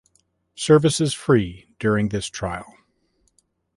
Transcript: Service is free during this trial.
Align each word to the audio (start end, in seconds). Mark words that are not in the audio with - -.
Service 0.55 0.99
is 0.99 1.13
free 1.13 1.67
during 1.77 2.09
this 2.09 2.25
trial. 2.25 2.65